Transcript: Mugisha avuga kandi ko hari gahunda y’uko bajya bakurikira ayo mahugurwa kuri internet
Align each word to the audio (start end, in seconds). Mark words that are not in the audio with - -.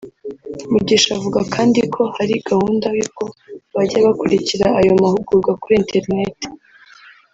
Mugisha 0.71 1.09
avuga 1.17 1.39
kandi 1.53 1.79
ko 1.93 2.01
hari 2.15 2.35
gahunda 2.49 2.87
y’uko 2.97 3.23
bajya 3.73 3.97
bakurikira 4.05 4.65
ayo 4.79 4.91
mahugurwa 5.01 5.51
kuri 5.61 5.75
internet 5.81 6.35